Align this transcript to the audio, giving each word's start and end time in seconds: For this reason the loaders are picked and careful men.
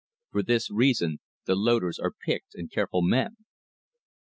For 0.31 0.41
this 0.41 0.71
reason 0.71 1.19
the 1.45 1.55
loaders 1.55 1.99
are 1.99 2.09
picked 2.09 2.55
and 2.55 2.71
careful 2.71 3.03
men. 3.03 3.37